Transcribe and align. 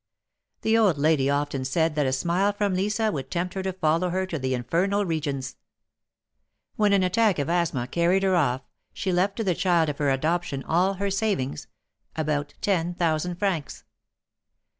Tlie 0.63 0.83
old 0.83 0.97
lady 0.97 1.29
often 1.29 1.63
said 1.63 1.93
that 1.93 2.07
a 2.07 2.11
smile 2.11 2.51
from 2.53 2.73
Lisa 2.73 3.03
Avould 3.03 3.29
tempt 3.29 3.53
her 3.53 3.61
to 3.61 3.71
follow 3.71 4.09
her 4.09 4.25
to 4.25 4.39
the 4.39 4.55
infernal 4.55 5.05
regions. 5.05 5.57
When 6.75 6.91
an 6.91 7.03
attack 7.03 7.37
of 7.37 7.51
asthma 7.51 7.85
carried 7.87 8.23
her 8.23 8.35
off, 8.35 8.61
she 8.93 9.13
left 9.13 9.35
to 9.35 9.43
the 9.43 9.53
child 9.53 9.89
of 9.89 9.99
her 9.99 10.09
adoption 10.09 10.63
all 10.63 10.95
her 10.95 11.11
savings— 11.11 11.67
THE 12.15 12.23
MAEKETS 12.23 12.23
OF 12.23 12.25
PAEIS. 12.25 12.39
69 12.39 12.39
about 12.39 12.53
ten 12.63 12.93
thousand 12.95 13.35
francs. 13.35 13.83